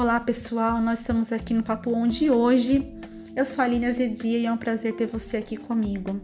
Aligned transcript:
Olá 0.00 0.18
pessoal, 0.18 0.80
nós 0.80 1.00
estamos 1.00 1.30
aqui 1.30 1.52
no 1.52 1.62
Papo 1.62 1.92
Onde 1.92 2.30
hoje. 2.30 2.90
Eu 3.36 3.44
sou 3.44 3.60
a 3.60 3.66
Aline 3.66 3.84
Azedia 3.84 4.38
e 4.38 4.46
é 4.46 4.50
um 4.50 4.56
prazer 4.56 4.96
ter 4.96 5.04
você 5.04 5.36
aqui 5.36 5.58
comigo. 5.58 6.18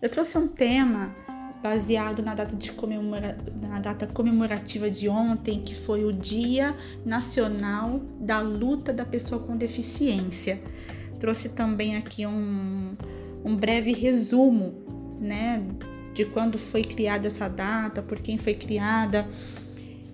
Eu 0.00 0.08
trouxe 0.08 0.38
um 0.38 0.46
tema 0.46 1.12
baseado 1.60 2.22
na 2.22 2.32
data, 2.32 2.54
de 2.54 2.70
comemora... 2.70 3.36
na 3.60 3.80
data 3.80 4.06
comemorativa 4.06 4.88
de 4.88 5.08
ontem, 5.08 5.62
que 5.62 5.74
foi 5.74 6.04
o 6.04 6.12
Dia 6.12 6.76
Nacional 7.04 8.00
da 8.20 8.38
Luta 8.38 8.92
da 8.92 9.04
Pessoa 9.04 9.42
com 9.42 9.56
Deficiência. 9.56 10.62
Trouxe 11.18 11.48
também 11.48 11.96
aqui 11.96 12.24
um, 12.24 12.96
um 13.44 13.56
breve 13.56 13.92
resumo, 13.94 15.16
né, 15.20 15.60
de 16.14 16.24
quando 16.24 16.56
foi 16.56 16.84
criada 16.84 17.26
essa 17.26 17.48
data, 17.48 18.00
por 18.00 18.20
quem 18.20 18.38
foi 18.38 18.54
criada 18.54 19.26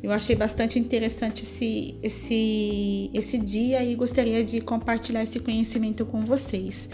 eu 0.03 0.11
achei 0.11 0.35
bastante 0.35 0.79
interessante 0.79 1.43
esse, 1.43 1.95
esse, 2.03 3.11
esse 3.15 3.39
dia 3.39 3.85
e 3.85 3.95
gostaria 3.95 4.43
de 4.43 4.61
compartilhar 4.61 5.23
esse 5.23 5.39
conhecimento 5.39 6.05
com 6.05 6.25
vocês. 6.25 6.89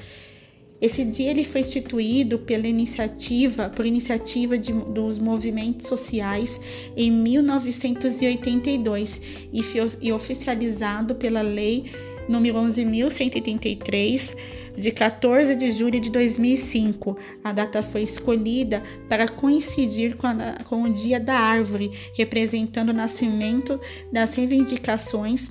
Esse 0.80 1.04
dia 1.04 1.30
ele 1.30 1.42
foi 1.42 1.62
instituído 1.62 2.38
pela 2.38 2.68
iniciativa, 2.68 3.68
por 3.68 3.84
iniciativa 3.84 4.56
de, 4.56 4.72
dos 4.72 5.18
movimentos 5.18 5.88
sociais 5.88 6.60
em 6.96 7.10
1982 7.10 9.20
e, 9.52 9.60
e 10.00 10.12
oficializado 10.12 11.16
pela 11.16 11.42
Lei 11.42 11.86
número 12.28 12.58
11.183 12.58 14.36
de 14.78 14.90
14 14.90 15.54
de 15.56 15.70
julho 15.70 16.00
de 16.00 16.10
2005. 16.10 17.16
A 17.42 17.52
data 17.52 17.82
foi 17.82 18.02
escolhida 18.02 18.82
para 19.08 19.28
coincidir 19.28 20.16
com, 20.16 20.26
a, 20.26 20.64
com 20.64 20.82
o 20.84 20.92
Dia 20.92 21.18
da 21.18 21.34
Árvore, 21.34 21.90
representando 22.14 22.90
o 22.90 22.94
nascimento 22.94 23.80
das 24.12 24.34
reivindicações 24.34 25.50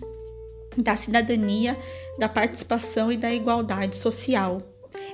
da 0.78 0.96
cidadania, 0.96 1.78
da 2.20 2.30
participação 2.30 3.12
e 3.12 3.18
da 3.18 3.34
igualdade 3.34 3.98
social. 3.98 4.62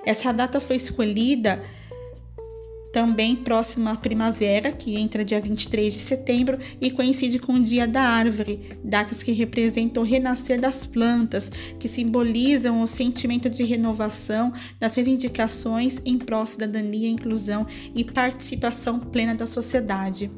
Essa 0.06 0.32
data 0.32 0.60
foi 0.60 0.76
escolhida 0.76 1.64
também 2.94 3.36
próximo 3.36 3.90
à 3.90 3.96
primavera, 3.96 4.72
que 4.72 4.96
entra 4.96 5.26
dia 5.26 5.42
23 5.42 5.92
de 5.92 6.00
setembro 6.00 6.60
e 6.80 6.92
coincide 6.92 7.40
com 7.40 7.54
o 7.54 7.64
Dia 7.64 7.88
da 7.88 8.04
Árvore, 8.04 8.78
datas 8.84 9.24
que 9.24 9.32
representam 9.32 10.04
o 10.04 10.06
renascer 10.06 10.62
das 10.62 10.86
plantas, 10.86 11.52
que 11.80 11.88
simbolizam 11.88 12.82
o 12.82 12.88
sentimento 12.88 13.50
de 13.50 13.64
renovação 13.64 14.54
das 14.80 14.94
reivindicações 14.94 16.00
em 16.06 16.20
pró-cidadania, 16.20 17.10
inclusão 17.10 17.66
e 17.96 18.04
participação 18.04 19.00
plena 19.00 19.34
da 19.34 19.48
sociedade. 19.48 20.30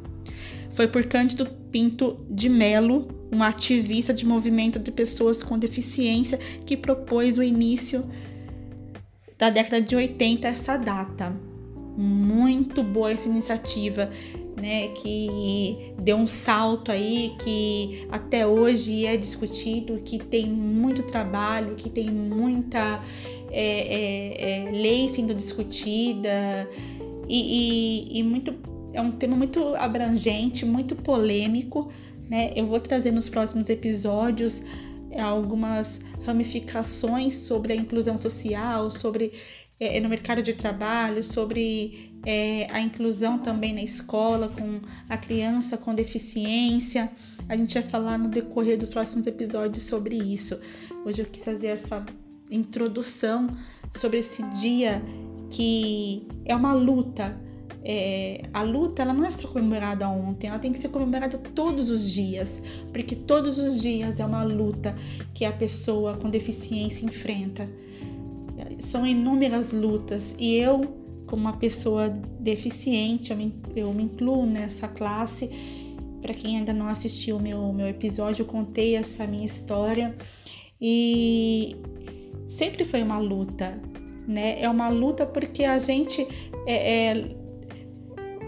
Foi 0.70 0.88
por 0.88 1.06
Cândido 1.06 1.46
Pinto 1.70 2.26
de 2.30 2.48
Melo, 2.48 3.10
um 3.34 3.44
ativista 3.44 4.14
de 4.14 4.26
movimento 4.26 4.80
de 4.80 4.94
pessoas 4.94 5.44
com 5.44 5.60
deficiência, 5.60 6.40
que 6.66 6.78
propôs 6.78 7.38
o 7.38 7.44
início 7.44 8.10
da 9.38 9.50
década 9.50 9.82
de 9.82 9.94
80 9.94 10.48
essa 10.48 10.78
data 10.78 11.55
muito 11.98 12.84
boa 12.84 13.12
essa 13.12 13.28
iniciativa, 13.28 14.10
né, 14.56 14.90
que 14.90 15.94
deu 16.00 16.18
um 16.18 16.28
salto 16.28 16.92
aí, 16.92 17.34
que 17.40 18.08
até 18.12 18.46
hoje 18.46 19.06
é 19.06 19.18
discutido, 19.18 20.02
que 20.02 20.18
tem 20.18 20.50
muito 20.50 21.04
trabalho, 21.04 21.76
que 21.76 21.90
tem 21.90 22.10
muita 22.10 23.04
é, 23.52 23.62
é, 23.62 24.68
é, 24.68 24.72
lei 24.72 25.08
sendo 25.10 25.34
discutida 25.34 26.70
e, 27.28 28.10
e, 28.14 28.20
e 28.20 28.24
muito 28.24 28.54
é 28.94 29.02
um 29.02 29.12
tema 29.12 29.36
muito 29.36 29.76
abrangente, 29.76 30.66
muito 30.66 30.96
polêmico, 30.96 31.92
né? 32.30 32.54
Eu 32.56 32.66
vou 32.66 32.80
trazer 32.80 33.12
nos 33.12 33.30
próximos 33.30 33.70
episódios 33.70 34.64
é, 35.12 35.22
algumas 35.22 36.00
ramificações 36.26 37.36
sobre 37.36 37.74
a 37.74 37.76
inclusão 37.76 38.18
social, 38.18 38.90
sobre 38.90 39.34
é, 39.80 40.00
no 40.00 40.10
mercado 40.10 40.42
de 40.42 40.54
trabalho, 40.54 41.24
sobre 41.24 42.14
é, 42.26 42.68
a 42.72 42.82
inclusão 42.82 43.38
também 43.38 43.74
na 43.74 43.82
escola 43.82 44.50
com 44.50 44.80
a 45.10 45.18
criança 45.18 45.78
com 45.78 45.94
deficiência. 45.94 47.12
A 47.48 47.56
gente 47.58 47.74
vai 47.74 47.84
falar 47.84 48.18
no 48.18 48.30
decorrer 48.30 48.78
dos 48.78 48.90
próximos 48.90 49.28
episódios 49.28 49.84
sobre 49.84 50.16
isso. 50.16 50.60
Hoje 51.06 51.22
eu 51.22 51.26
quis 51.26 51.44
fazer 51.44 51.68
essa 51.68 52.06
introdução 52.50 53.50
sobre 53.92 54.20
esse 54.20 54.44
dia 54.50 55.02
que 55.50 56.28
é 56.46 56.56
uma 56.56 56.74
luta. 56.74 57.40
É, 57.88 58.42
a 58.52 58.64
luta 58.64 59.04
ela 59.04 59.14
não 59.14 59.24
é 59.26 59.30
só 59.30 59.48
comemorada 59.48 60.10
ontem, 60.10 60.48
ela 60.48 60.58
tem 60.58 60.72
que 60.72 60.78
ser 60.80 60.90
comemorada 60.90 61.38
todos 61.38 61.92
os 61.92 62.12
dias, 62.12 62.60
porque 62.92 63.16
todos 63.16 63.60
os 63.60 63.80
dias 63.80 64.20
é 64.20 64.26
uma 64.26 64.42
luta 64.42 64.96
que 65.36 65.46
a 65.46 65.52
pessoa 65.52 66.18
com 66.18 66.28
deficiência 66.28 67.06
enfrenta 67.06 67.70
são 68.80 69.06
inúmeras 69.06 69.72
lutas 69.72 70.36
e 70.40 70.56
eu, 70.56 70.82
como 71.28 71.44
uma 71.44 71.58
pessoa 71.58 72.10
deficiente, 72.40 73.32
eu 73.32 73.38
me, 73.38 73.54
eu 73.76 73.94
me 73.94 74.04
incluo 74.04 74.46
nessa 74.46 74.88
classe. 74.88 75.50
Para 76.22 76.34
quem 76.34 76.58
ainda 76.58 76.74
não 76.74 76.88
assistiu 76.88 77.38
o 77.38 77.40
meu, 77.42 77.72
meu 77.72 77.88
episódio, 77.88 78.44
eu 78.44 78.48
contei 78.48 78.96
essa 78.96 79.28
minha 79.28 79.46
história 79.46 80.16
e 80.82 81.76
sempre 82.48 82.84
foi 82.84 83.04
uma 83.04 83.20
luta, 83.20 83.80
né? 84.28 84.60
É 84.60 84.70
uma 84.70 84.90
luta 84.90 85.26
porque 85.26 85.64
a 85.64 85.78
gente 85.78 86.28
é, 86.66 87.10
é, 87.12 87.36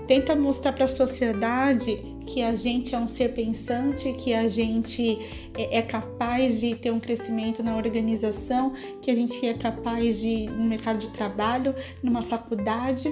tenta 0.08 0.36
mostrar 0.36 0.74
para 0.74 0.86
a 0.86 0.90
sociedade 0.90 2.17
que 2.28 2.44
a 2.44 2.54
gente 2.56 2.94
é 2.94 3.00
um 3.00 3.08
ser 3.08 3.34
pensante, 3.34 4.12
que 4.14 4.34
a 4.34 4.50
gente 4.50 5.18
é, 5.58 5.78
é, 5.78 5.82
capaz 5.82 6.60
de 6.60 6.76
ter 6.76 6.92
um 6.92 7.00
crescimento 7.00 7.64
na 7.64 7.76
organização, 7.76 8.74
que 9.02 9.10
a 9.10 9.16
gente 9.16 9.44
é 9.46 9.54
capaz 9.54 10.20
de 10.20 10.48
no 10.48 10.66
mercado 10.66 11.00
de 11.00 11.10
trabalho, 11.10 11.74
numa 12.04 12.22
faculdade, 12.22 13.10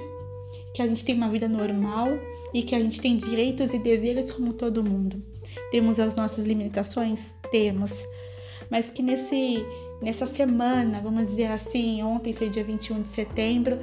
que 0.74 0.82
a 0.82 0.86
gente 0.86 1.04
tem 1.04 1.16
uma 1.16 1.30
vida 1.30 1.48
normal 1.48 2.10
e 2.52 2.62
que 2.62 2.74
a 2.74 2.80
gente 2.80 3.00
tem 3.00 3.16
direitos 3.16 3.72
e 3.72 3.78
deveres 3.78 4.30
como 4.30 4.52
todo 4.52 4.84
mundo. 4.84 5.20
Temos 5.70 5.98
as 5.98 6.14
nossas 6.14 6.44
limitações? 6.44 7.34
Temos. 7.50 8.06
Mas 8.70 8.90
que 8.90 9.02
nesse 9.02 9.64
nessa 10.00 10.26
semana, 10.26 11.00
vamos 11.00 11.30
dizer 11.30 11.46
assim, 11.46 12.02
ontem 12.02 12.34
foi 12.34 12.50
dia 12.50 12.62
21 12.62 13.00
de 13.00 13.08
setembro, 13.08 13.78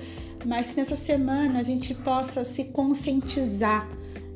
mas 0.45 0.69
que 0.69 0.77
nessa 0.77 0.95
semana 0.95 1.59
a 1.59 1.63
gente 1.63 1.95
possa 1.95 2.43
se 2.43 2.66
conscientizar 2.66 3.89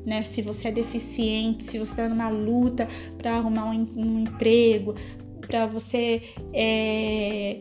né? 0.08 0.22
Se 0.22 0.40
você 0.40 0.68
é 0.68 0.72
deficiente, 0.72 1.64
se 1.64 1.78
você 1.78 1.92
está 1.92 2.08
numa 2.08 2.30
luta 2.30 2.88
para 3.18 3.36
arrumar 3.36 3.66
um, 3.66 3.86
um 3.94 4.20
emprego, 4.20 4.94
para 5.46 5.66
você 5.66 6.22
é, 6.52 7.60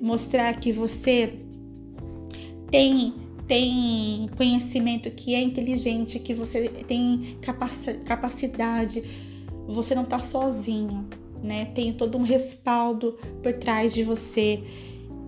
mostrar 0.00 0.58
que 0.58 0.72
você 0.72 1.34
tem 2.70 3.14
tem 3.46 4.24
conhecimento, 4.38 5.10
que 5.10 5.34
é 5.34 5.42
inteligente, 5.42 6.18
que 6.18 6.32
você 6.32 6.66
tem 6.88 7.36
capacidade, 8.06 9.04
você 9.68 9.94
não 9.94 10.04
está 10.04 10.18
sozinho, 10.18 11.06
né? 11.42 11.66
Tem 11.66 11.92
todo 11.92 12.16
um 12.16 12.22
respaldo 12.22 13.18
por 13.42 13.52
trás 13.52 13.92
de 13.92 14.02
você. 14.02 14.62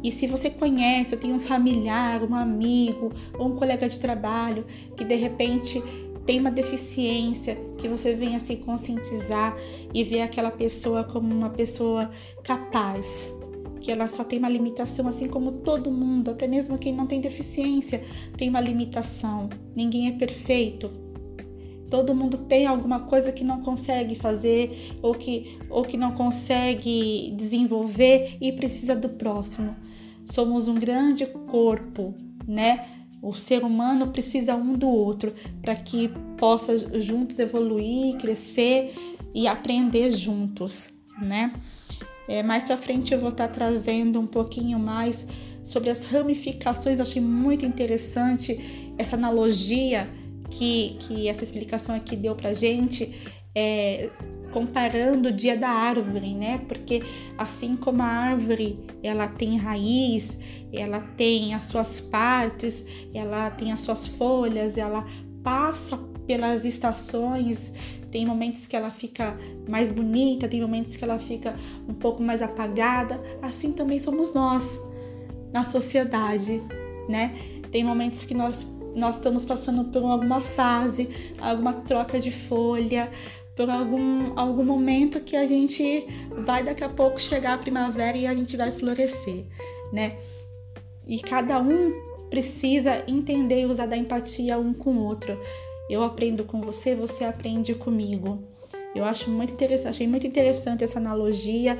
E 0.02 0.10
se 0.10 0.26
você 0.26 0.48
conhece, 0.48 1.14
ou 1.14 1.20
tem 1.20 1.32
um 1.32 1.40
familiar, 1.40 2.22
um 2.22 2.34
amigo 2.34 3.12
ou 3.38 3.48
um 3.48 3.56
colega 3.56 3.86
de 3.86 3.98
trabalho 3.98 4.64
que 4.96 5.04
de 5.04 5.14
repente 5.14 5.82
tem 6.26 6.40
uma 6.40 6.50
deficiência, 6.50 7.56
que 7.78 7.88
você 7.88 8.14
venha 8.14 8.40
se 8.40 8.56
conscientizar 8.56 9.56
e 9.94 10.02
ver 10.02 10.22
aquela 10.22 10.50
pessoa 10.50 11.04
como 11.04 11.32
uma 11.32 11.50
pessoa 11.50 12.10
capaz, 12.42 13.32
que 13.80 13.92
ela 13.92 14.08
só 14.08 14.24
tem 14.24 14.40
uma 14.40 14.48
limitação, 14.48 15.06
assim 15.06 15.28
como 15.28 15.52
todo 15.52 15.90
mundo, 15.92 16.32
até 16.32 16.48
mesmo 16.48 16.76
quem 16.76 16.92
não 16.92 17.06
tem 17.06 17.20
deficiência 17.20 18.02
tem 18.36 18.48
uma 18.48 18.60
limitação. 18.60 19.48
Ninguém 19.76 20.08
é 20.08 20.12
perfeito. 20.12 20.90
Todo 21.88 22.12
mundo 22.12 22.38
tem 22.38 22.66
alguma 22.66 23.00
coisa 23.00 23.30
que 23.30 23.44
não 23.44 23.62
consegue 23.62 24.16
fazer 24.16 24.96
ou 25.00 25.14
que, 25.14 25.56
ou 25.70 25.84
que 25.84 25.96
não 25.96 26.10
consegue 26.10 27.32
desenvolver 27.36 28.36
e 28.40 28.50
precisa 28.50 28.96
do 28.96 29.10
próximo. 29.10 29.76
Somos 30.24 30.66
um 30.66 30.74
grande 30.74 31.24
corpo, 31.24 32.12
né? 32.44 33.05
O 33.22 33.32
ser 33.32 33.64
humano 33.64 34.08
precisa 34.08 34.54
um 34.54 34.74
do 34.74 34.88
outro 34.88 35.34
para 35.62 35.74
que 35.74 36.08
possa 36.36 37.00
juntos 37.00 37.38
evoluir, 37.38 38.16
crescer 38.16 38.94
e 39.34 39.46
aprender 39.46 40.10
juntos, 40.10 40.92
né? 41.20 41.52
É, 42.28 42.42
mais 42.42 42.64
para 42.64 42.76
frente 42.76 43.12
eu 43.12 43.18
vou 43.18 43.28
estar 43.28 43.48
tá 43.48 43.54
trazendo 43.54 44.20
um 44.20 44.26
pouquinho 44.26 44.78
mais 44.78 45.26
sobre 45.62 45.90
as 45.90 46.04
ramificações. 46.06 46.98
Eu 46.98 47.02
achei 47.02 47.22
muito 47.22 47.64
interessante 47.64 48.92
essa 48.98 49.16
analogia 49.16 50.08
que, 50.50 50.96
que 51.00 51.28
essa 51.28 51.44
explicação 51.44 51.94
aqui 51.94 52.16
deu 52.16 52.34
para 52.34 52.52
gente. 52.52 53.12
É, 53.54 54.10
comparando 54.56 55.28
o 55.28 55.32
dia 55.32 55.54
da 55.54 55.68
árvore, 55.68 56.34
né? 56.34 56.62
Porque 56.66 57.02
assim 57.36 57.76
como 57.76 58.02
a 58.02 58.06
árvore, 58.06 58.80
ela 59.02 59.28
tem 59.28 59.58
raiz, 59.58 60.38
ela 60.72 60.98
tem 60.98 61.52
as 61.52 61.64
suas 61.64 62.00
partes, 62.00 62.82
ela 63.12 63.50
tem 63.50 63.70
as 63.70 63.82
suas 63.82 64.08
folhas, 64.08 64.78
ela 64.78 65.04
passa 65.44 65.98
pelas 66.26 66.64
estações, 66.64 67.70
tem 68.10 68.24
momentos 68.24 68.66
que 68.66 68.74
ela 68.74 68.90
fica 68.90 69.36
mais 69.68 69.92
bonita, 69.92 70.48
tem 70.48 70.62
momentos 70.62 70.96
que 70.96 71.04
ela 71.04 71.18
fica 71.18 71.54
um 71.86 71.92
pouco 71.92 72.22
mais 72.22 72.40
apagada. 72.40 73.22
Assim 73.42 73.72
também 73.72 74.00
somos 74.00 74.32
nós 74.32 74.80
na 75.52 75.64
sociedade, 75.64 76.62
né? 77.10 77.34
Tem 77.70 77.84
momentos 77.84 78.24
que 78.24 78.32
nós 78.32 78.74
nós 78.94 79.16
estamos 79.16 79.44
passando 79.44 79.84
por 79.84 80.02
alguma 80.02 80.40
fase, 80.40 81.34
alguma 81.38 81.74
troca 81.74 82.18
de 82.18 82.30
folha, 82.30 83.10
por 83.56 83.70
algum, 83.70 84.38
algum 84.38 84.62
momento 84.62 85.20
que 85.20 85.34
a 85.34 85.46
gente 85.46 86.06
vai 86.30 86.62
daqui 86.62 86.84
a 86.84 86.88
pouco 86.90 87.18
chegar 87.18 87.54
a 87.54 87.58
primavera 87.58 88.16
e 88.16 88.26
a 88.26 88.34
gente 88.34 88.54
vai 88.56 88.70
florescer, 88.70 89.46
né? 89.90 90.16
E 91.06 91.18
cada 91.18 91.58
um 91.58 91.92
precisa 92.28 93.02
entender 93.08 93.62
e 93.62 93.66
usar 93.66 93.86
da 93.86 93.96
empatia 93.96 94.58
um 94.58 94.74
com 94.74 94.90
o 94.90 95.04
outro. 95.04 95.40
Eu 95.88 96.02
aprendo 96.02 96.44
com 96.44 96.60
você, 96.60 96.94
você 96.94 97.24
aprende 97.24 97.74
comigo. 97.74 98.44
Eu 98.94 99.04
acho 99.04 99.30
muito 99.30 99.54
interessante, 99.54 99.88
achei 99.88 100.08
muito 100.08 100.26
interessante 100.26 100.84
essa 100.84 100.98
analogia 100.98 101.78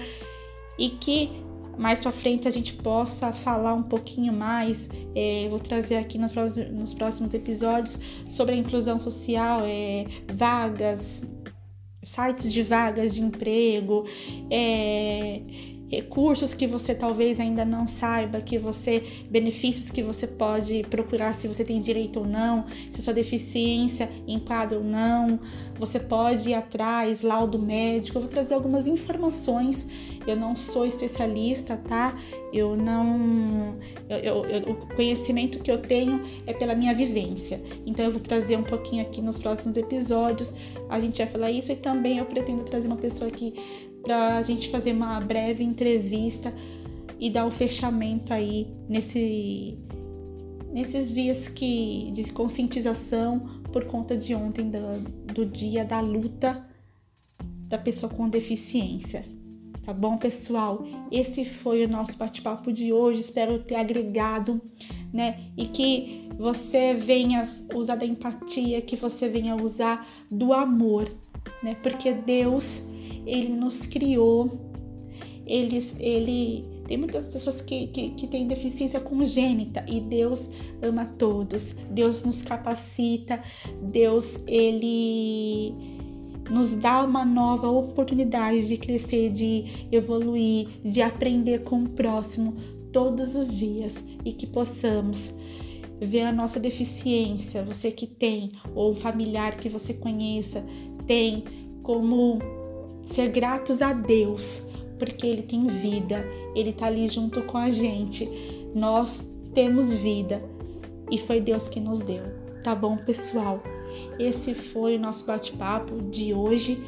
e 0.79 0.91
que 0.91 1.45
mais 1.77 2.01
para 2.01 2.11
frente 2.11 2.49
a 2.49 2.51
gente 2.51 2.73
possa 2.75 3.33
falar 3.33 3.75
um 3.75 3.83
pouquinho 3.83 4.33
mais. 4.33 4.89
É, 5.15 5.47
vou 5.51 5.61
trazer 5.61 5.97
aqui 5.97 6.17
nos 6.17 6.33
próximos, 6.33 6.71
nos 6.71 6.95
próximos 6.95 7.35
episódios 7.35 7.99
sobre 8.29 8.55
a 8.55 8.59
inclusão 8.59 8.99
social, 8.99 9.61
é, 9.65 10.07
vagas, 10.33 11.23
sites 12.07 12.53
de 12.53 12.63
vagas 12.63 13.17
de 13.17 13.23
emprego, 13.23 14.05
é, 14.49 15.41
recursos 15.89 16.55
que 16.55 16.67
você 16.67 16.95
talvez 16.95 17.39
ainda 17.39 17.65
não 17.65 17.87
saiba, 17.87 18.41
que 18.41 18.59
você 18.59 19.03
benefícios 19.31 19.91
que 19.91 20.03
você 20.03 20.27
pode 20.27 20.85
procurar 20.91 21.35
se 21.35 21.47
você 21.47 21.65
tem 21.65 21.79
direito 21.79 22.21
ou 22.21 22.27
não, 22.27 22.65
se 22.91 23.01
a 23.01 23.03
sua 23.03 23.15
deficiência 23.15 24.11
enquadra 24.27 24.79
ou 24.79 24.85
não. 24.85 25.39
Você 25.79 26.01
pode 26.01 26.51
ir 26.51 26.55
atrás, 26.55 27.23
laudo 27.23 27.59
médico. 27.59 28.17
Eu 28.17 28.23
vou 28.23 28.31
trazer 28.31 28.55
algumas 28.55 28.87
informações. 28.87 29.87
Eu 30.27 30.37
não 30.37 30.57
sou 30.57 30.87
especialista, 30.87 31.77
tá? 31.77 32.17
Eu 32.53 32.77
não. 32.77 33.77
Eu, 34.09 34.45
eu, 34.47 34.71
o 34.71 34.75
conhecimento 34.95 35.59
que 35.61 35.71
eu 35.71 35.79
tenho 35.79 36.23
é 36.47 36.53
pela 36.53 36.75
minha 36.75 36.95
vivência. 36.95 37.63
Então 37.85 38.05
eu 38.05 38.11
vou 38.11 38.21
trazer 38.21 38.57
um 38.57 38.63
pouquinho 38.63 39.03
aqui 39.03 39.21
nos 39.21 39.39
próximos 39.39 39.77
episódios. 39.77 40.55
A 40.89 40.99
gente 40.99 41.19
vai 41.19 41.27
falar 41.27 41.51
isso 41.51 41.71
e 41.71 41.77
também 41.77 42.19
eu 42.19 42.25
pretendo 42.25 42.65
trazer 42.65 42.89
uma 42.89 42.97
pessoa 42.97 43.29
aqui 43.29 43.55
para 44.07 44.37
a 44.37 44.43
gente 44.43 44.69
fazer 44.69 44.93
uma 44.93 45.21
breve 45.21 45.65
entrevista 45.65 46.55
e 47.19 47.29
dar 47.29 47.45
o 47.45 47.51
fechamento 47.51 48.33
aí 48.33 48.69
nesse, 48.89 49.77
nesses 50.73 51.13
dias 51.13 51.49
que, 51.49 52.13
de 52.13 52.31
conscientização 52.33 53.41
por 53.73 53.85
conta 53.87 54.17
de 54.17 54.33
ontem, 54.33 54.71
do, 54.71 55.01
do 55.35 55.45
dia 55.45 55.85
da 55.85 55.99
luta 55.99 56.65
da 57.41 57.77
pessoa 57.77 58.13
com 58.13 58.29
deficiência. 58.29 59.25
Tá 59.85 59.93
bom, 59.93 60.17
pessoal? 60.17 60.87
Esse 61.11 61.45
foi 61.45 61.85
o 61.85 61.89
nosso 61.89 62.17
bate-papo 62.17 62.73
de 62.73 62.93
hoje. 62.93 63.21
Espero 63.21 63.59
ter 63.59 63.75
agregado, 63.75 64.61
né? 65.13 65.51
E 65.57 65.67
que 65.67 66.29
você 66.39 66.95
venha 66.95 67.43
usar 67.75 67.97
da 67.97 68.07
empatia, 68.07 68.81
que 68.81 68.95
você 68.95 69.29
venha 69.29 69.57
usar 69.57 70.09
do 70.31 70.53
amor, 70.53 71.09
né? 71.61 71.75
Porque 71.83 72.13
Deus 72.13 72.85
ele 73.27 73.49
nos 73.49 73.87
criou, 73.87 74.51
ele, 75.47 75.85
ele 75.99 76.65
tem 76.87 76.97
muitas 76.97 77.29
pessoas 77.29 77.61
que, 77.61 77.89
que, 77.89 78.11
que 78.11 78.27
têm 78.27 78.47
deficiência 78.47 79.01
congênita 79.01 79.85
e 79.89 80.01
Deus 80.01 80.49
ama 80.81 81.05
todos, 81.05 81.75
Deus 81.91 82.25
nos 82.25 82.43
capacita, 82.43 83.43
Deus 83.83 84.39
ele 84.47 85.75
nos 86.51 86.75
dá 86.75 87.03
uma 87.03 87.25
nova 87.25 87.69
oportunidade 87.69 88.69
de 88.69 88.77
crescer, 88.77 89.31
de 89.33 89.89
evoluir, 89.91 90.69
de 90.85 91.03
aprender 91.03 91.65
com 91.65 91.83
o 91.83 91.93
próximo 91.93 92.55
todos 92.93 93.35
os 93.35 93.59
dias 93.59 94.03
e 94.25 94.33
que 94.33 94.47
possamos 94.47 95.35
ver 96.01 96.23
a 96.23 96.33
nossa 96.33 96.61
deficiência, 96.61 97.65
você 97.65 97.91
que 97.91 98.07
tem, 98.07 98.53
ou 98.75 98.95
familiar 98.95 99.57
que 99.57 99.69
você 99.69 99.95
conheça, 99.95 100.65
tem 101.07 101.43
como 101.83 102.39
ser 103.07 103.29
gratos 103.29 103.81
a 103.81 103.93
Deus, 103.93 104.67
porque 104.99 105.27
Ele 105.27 105.43
tem 105.43 105.67
vida, 105.67 106.29
Ele 106.55 106.71
está 106.71 106.87
ali 106.87 107.09
junto 107.09 107.43
com 107.43 107.57
a 107.57 107.71
gente. 107.71 108.29
Nós 108.75 109.31
temos 109.55 109.95
vida 109.95 110.43
e 111.11 111.17
foi 111.17 111.41
Deus 111.41 111.69
que 111.69 111.81
nos 111.81 112.01
deu. 112.01 112.25
Tá 112.63 112.75
bom, 112.75 112.97
pessoal? 112.97 113.63
Esse 114.19 114.55
foi 114.55 114.97
o 114.97 115.01
nosso 115.01 115.25
bate-papo 115.25 116.03
de 116.11 116.35
hoje. 116.35 116.85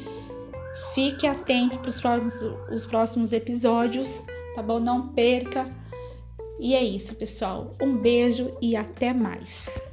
Fique 0.93 1.25
atento 1.25 1.79
para 1.79 1.89
os 1.89 2.01
próximos, 2.01 2.55
os 2.71 2.85
próximos 2.85 3.33
episódios, 3.33 4.21
tá 4.53 4.61
bom? 4.61 4.79
Não 4.79 5.09
perca. 5.09 5.69
E 6.59 6.75
é 6.75 6.83
isso, 6.83 7.15
pessoal. 7.15 7.73
Um 7.81 7.97
beijo 7.97 8.51
e 8.61 8.75
até 8.75 9.13
mais. 9.13 9.88